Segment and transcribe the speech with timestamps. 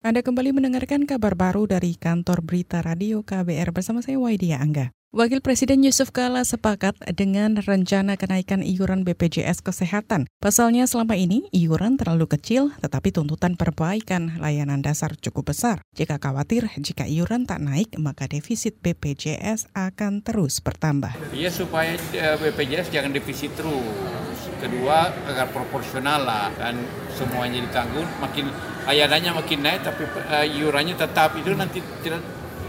[0.00, 4.96] Anda kembali mendengarkan kabar baru dari kantor berita radio KBR bersama saya Waidia Angga.
[5.12, 10.24] Wakil Presiden Yusuf Kala sepakat dengan rencana kenaikan iuran BPJS Kesehatan.
[10.40, 15.84] Pasalnya selama ini iuran terlalu kecil tetapi tuntutan perbaikan layanan dasar cukup besar.
[15.92, 21.12] Jika khawatir jika iuran tak naik maka defisit BPJS akan terus bertambah.
[21.36, 24.19] Iya supaya eh, BPJS jangan defisit terus.
[24.60, 26.76] Kedua agar proporsional lah dan
[27.16, 28.52] semuanya ditanggung makin
[28.84, 32.20] ayadannya makin naik tapi uh, iurannya tetap itu nanti tidak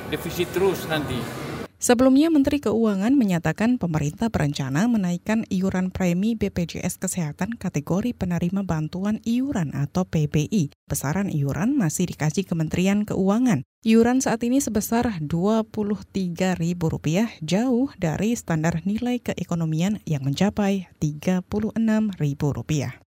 [0.07, 1.41] defisit terus nanti.
[1.81, 9.73] Sebelumnya, Menteri Keuangan menyatakan pemerintah berencana menaikkan iuran premi BPJS Kesehatan kategori penerima bantuan iuran
[9.73, 10.70] atau PBI.
[10.86, 13.66] Besaran iuran masih dikaji Kementerian Keuangan.
[13.81, 16.77] Iuran saat ini sebesar Rp23.000
[17.41, 23.10] jauh dari standar nilai keekonomian yang mencapai Rp36.000.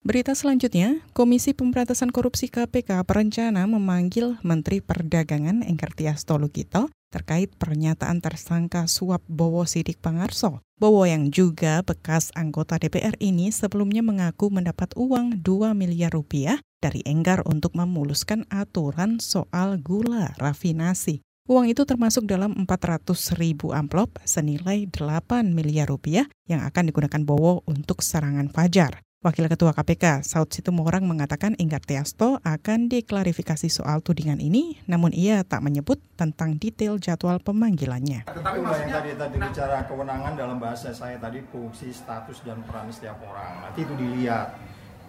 [0.00, 8.88] Berita selanjutnya, Komisi Pemberantasan Korupsi KPK berencana memanggil Menteri Perdagangan Engkertias Tolukito terkait pernyataan tersangka
[8.88, 10.64] suap Bowo Sidik Pangarso.
[10.80, 17.04] Bowo yang juga bekas anggota DPR ini sebelumnya mengaku mendapat uang 2 miliar rupiah dari
[17.04, 21.20] Enggar untuk memuluskan aturan soal gula rafinasi.
[21.44, 27.68] Uang itu termasuk dalam 400 ribu amplop senilai 8 miliar rupiah yang akan digunakan Bowo
[27.68, 29.04] untuk serangan Fajar.
[29.20, 35.44] Wakil Ketua KPK, Saud Situmorang mengatakan Enggar Tiasto akan diklarifikasi soal tudingan ini, namun ia
[35.44, 38.24] tak menyebut tentang detail jadwal pemanggilannya.
[38.24, 43.20] Tetapi yang tadi tadi bicara kewenangan dalam bahasa saya tadi fungsi, status dan peran setiap
[43.28, 43.68] orang.
[43.68, 44.56] Nanti itu dilihat.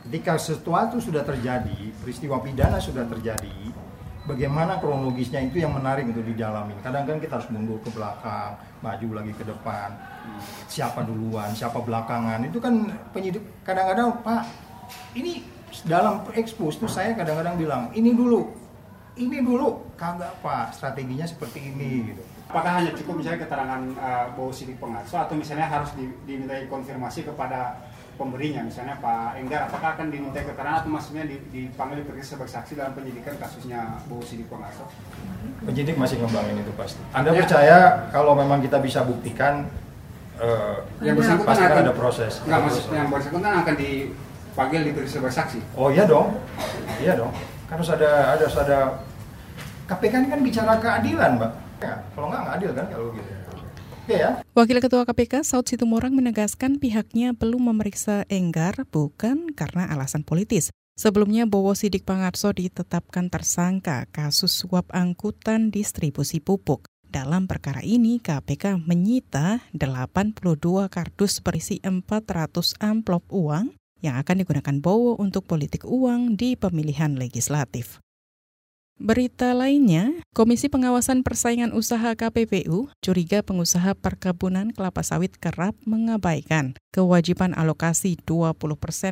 [0.03, 3.71] Ketika sesuatu sudah terjadi, peristiwa pidana sudah terjadi,
[4.25, 6.77] bagaimana kronologisnya itu yang menarik untuk didalami.
[6.85, 9.89] Kadang kan kita harus mundur ke belakang, maju lagi ke depan.
[10.69, 12.45] Siapa duluan, siapa belakangan.
[12.45, 14.43] Itu kan penyidik kadang-kadang Pak,
[15.17, 15.41] ini
[15.87, 18.51] dalam ekspos itu saya kadang-kadang bilang, ini dulu,
[19.17, 22.23] ini dulu, kagak Pak, strateginya seperti ini gitu.
[22.51, 27.23] Apakah hanya cukup misalnya keterangan uh, Bowo Sidik Pengarso atau misalnya harus di, dimintai konfirmasi
[27.23, 27.79] kepada
[28.19, 32.93] pemberinya misalnya Pak Enggar apakah akan diminta keterangan atau maksudnya dipanggil diperiksa sebagai saksi dalam
[32.93, 34.85] penyidikan kasusnya Bowo Sidik Pengarso?
[35.65, 37.01] Penyidik masih ngembangin itu pasti.
[37.15, 37.39] Anda ya.
[37.45, 37.77] percaya
[38.13, 39.65] kalau memang kita bisa buktikan
[40.37, 42.33] uh, yang bersangkutan pasti akan, ada proses.
[42.45, 45.59] Enggak, maksud yang bersangkutan akan dipanggil diperiksa sebagai saksi.
[45.77, 46.37] Oh iya dong,
[47.01, 47.33] iya dong.
[47.65, 48.79] Kan harus ada ada harus ada
[49.89, 51.51] KPK ini kan bicara keadilan, Mbak.
[51.81, 53.31] Ya, kalau nggak nggak adil kan kalau gitu.
[54.11, 54.43] Ya.
[54.51, 60.67] Wakil Ketua KPK Saud Situmorang menegaskan pihaknya belum memeriksa Enggar bukan karena alasan politis.
[60.99, 66.85] Sebelumnya Bowo Sidik Pangarso ditetapkan tersangka kasus suap angkutan distribusi pupuk.
[67.07, 75.15] Dalam perkara ini, KPK menyita 82 kardus berisi 400 amplop uang yang akan digunakan Bowo
[75.19, 78.03] untuk politik uang di pemilihan legislatif.
[79.01, 87.57] Berita lainnya, Komisi Pengawasan Persaingan Usaha KPPU curiga pengusaha perkebunan kelapa sawit kerap mengabaikan kewajiban
[87.57, 88.61] alokasi 20%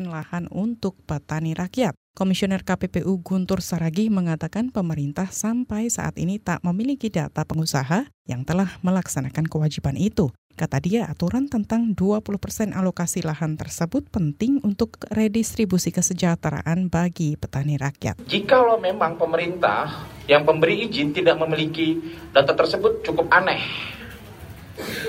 [0.05, 1.97] lahan untuk petani rakyat.
[2.13, 8.77] Komisioner KPPU Guntur Saragi mengatakan pemerintah sampai saat ini tak memiliki data pengusaha yang telah
[8.85, 10.29] melaksanakan kewajiban itu.
[10.59, 18.19] Kata dia, aturan tentang 20% alokasi lahan tersebut penting untuk redistribusi kesejahteraan bagi petani rakyat.
[18.27, 22.03] Jikalau memang pemerintah yang pemberi izin tidak memiliki
[22.35, 23.63] data tersebut cukup aneh.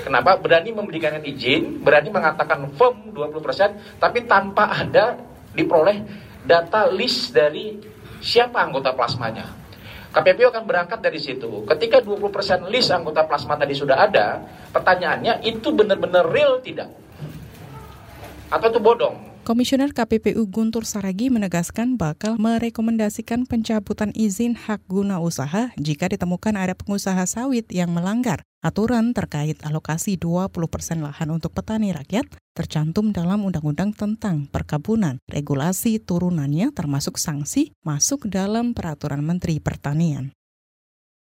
[0.07, 0.39] Kenapa?
[0.39, 5.19] Berani memberikan izin, berani mengatakan firm 20%, tapi tanpa ada
[5.51, 5.99] diperoleh
[6.47, 7.75] data list dari
[8.23, 9.60] siapa anggota plasmanya.
[10.11, 11.63] KPPU akan berangkat dari situ.
[11.63, 14.43] Ketika 20% list anggota plasma tadi sudah ada,
[14.75, 16.91] pertanyaannya itu benar-benar real tidak?
[18.51, 19.30] Atau itu bodong?
[19.41, 26.77] Komisioner KPPU Guntur Saragi menegaskan bakal merekomendasikan pencabutan izin hak guna usaha jika ditemukan ada
[26.77, 28.45] pengusaha sawit yang melanggar.
[28.61, 30.53] Aturan terkait alokasi 20%
[31.01, 35.17] lahan untuk petani rakyat tercantum dalam Undang-Undang tentang Perkebunan.
[35.25, 40.37] Regulasi turunannya termasuk sanksi masuk dalam Peraturan Menteri Pertanian.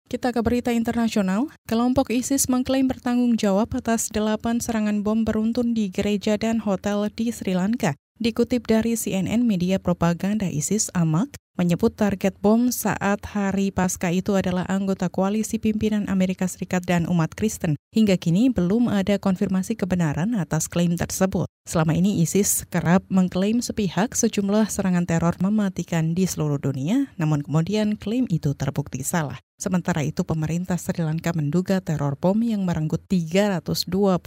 [0.07, 1.51] Kita ke berita internasional.
[1.67, 7.35] Kelompok ISIS mengklaim bertanggung jawab atas delapan serangan bom beruntun di gereja dan hotel di
[7.35, 7.99] Sri Lanka.
[8.15, 14.67] Dikutip dari CNN media propaganda ISIS Amak, menyebut target bom saat hari pasca itu adalah
[14.67, 17.79] anggota koalisi pimpinan Amerika Serikat dan umat Kristen.
[17.95, 21.47] Hingga kini belum ada konfirmasi kebenaran atas klaim tersebut.
[21.65, 27.97] Selama ini ISIS kerap mengklaim sepihak sejumlah serangan teror mematikan di seluruh dunia, namun kemudian
[27.97, 29.41] klaim itu terbukti salah.
[29.55, 34.21] Sementara itu, pemerintah Sri Lanka menduga teror bom yang merenggut 321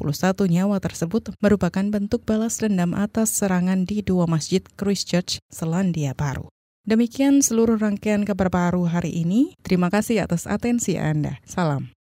[0.50, 6.50] nyawa tersebut merupakan bentuk balas dendam atas serangan di dua masjid Christchurch, Selandia Baru.
[6.88, 9.60] Demikian seluruh rangkaian kabar baru hari ini.
[9.60, 11.36] Terima kasih atas atensi Anda.
[11.44, 11.97] Salam.